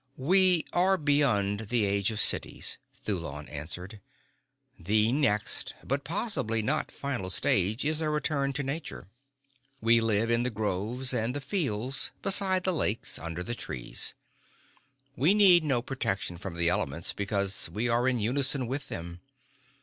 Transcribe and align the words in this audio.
"We 0.17 0.65
are 0.73 0.97
beyond 0.97 1.67
the 1.69 1.85
age 1.85 2.09
of 2.09 2.19
cities," 2.19 2.79
Thulon 2.95 3.47
answered. 3.49 4.01
"The 4.79 5.11
next 5.11 5.75
but 5.83 6.03
possibly 6.03 6.63
not 6.63 6.89
final 6.91 7.29
stage 7.29 7.85
is 7.85 8.01
a 8.01 8.09
return 8.09 8.51
to 8.53 8.63
nature. 8.63 9.09
We 9.79 10.01
live 10.01 10.31
in 10.31 10.41
the 10.41 10.49
groves 10.49 11.13
and 11.13 11.35
the 11.35 11.39
fields, 11.39 12.09
beside 12.23 12.63
the 12.63 12.73
lakes, 12.73 13.19
under 13.19 13.43
the 13.43 13.53
trees. 13.53 14.15
We 15.15 15.35
need 15.35 15.63
no 15.63 15.83
protection 15.83 16.37
from 16.37 16.55
the 16.55 16.67
elements 16.67 17.13
because 17.13 17.69
we 17.71 17.87
are 17.87 18.07
in 18.07 18.19
unison 18.19 18.65
with 18.65 18.89
them. 18.89 19.21